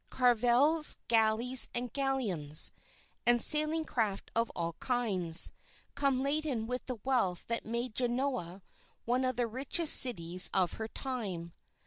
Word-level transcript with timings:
Caravels, 0.09 0.97
galleys, 1.07 1.67
and 1.75 1.93
galleons, 1.93 2.71
and 3.23 3.39
sailing 3.39 3.85
craft 3.85 4.31
of 4.35 4.49
all 4.55 4.73
kinds, 4.79 5.51
came 5.95 6.21
laden 6.23 6.65
with 6.65 6.83
the 6.87 6.97
wealth 7.03 7.45
that 7.45 7.67
made 7.67 7.93
Genoa 7.93 8.63
one 9.05 9.23
of 9.23 9.35
the 9.35 9.45
richest 9.45 9.95
cities 9.95 10.49
of 10.55 10.73
her 10.81 10.87
time. 10.87 11.53